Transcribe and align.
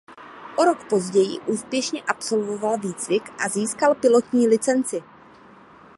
O 0.57 0.63
rok 0.65 0.87
později 0.89 1.39
úspěšně 1.39 2.01
absolvoval 2.03 2.77
výcvik 2.77 3.23
a 3.45 3.49
získal 3.49 3.95
pilotní 3.95 4.47
licenci. 4.47 5.03